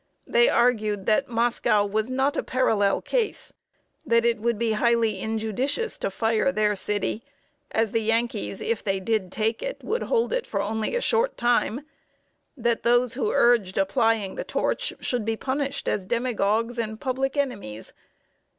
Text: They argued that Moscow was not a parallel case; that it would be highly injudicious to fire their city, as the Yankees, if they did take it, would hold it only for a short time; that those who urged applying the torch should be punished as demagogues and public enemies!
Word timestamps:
They 0.25 0.49
argued 0.49 1.05
that 1.05 1.29
Moscow 1.29 1.85
was 1.85 2.09
not 2.09 2.35
a 2.35 2.41
parallel 2.41 3.03
case; 3.03 3.53
that 4.03 4.25
it 4.25 4.39
would 4.39 4.57
be 4.57 4.71
highly 4.71 5.19
injudicious 5.21 5.99
to 5.99 6.09
fire 6.09 6.51
their 6.51 6.75
city, 6.75 7.23
as 7.69 7.91
the 7.91 8.01
Yankees, 8.01 8.61
if 8.61 8.83
they 8.83 8.99
did 8.99 9.31
take 9.31 9.61
it, 9.61 9.77
would 9.83 10.01
hold 10.01 10.33
it 10.33 10.47
only 10.55 10.91
for 10.93 10.97
a 10.97 11.01
short 11.01 11.37
time; 11.37 11.81
that 12.57 12.81
those 12.81 13.13
who 13.13 13.29
urged 13.31 13.77
applying 13.77 14.33
the 14.33 14.43
torch 14.43 14.91
should 15.01 15.23
be 15.23 15.35
punished 15.37 15.87
as 15.87 16.07
demagogues 16.07 16.79
and 16.79 16.99
public 16.99 17.37
enemies! 17.37 17.93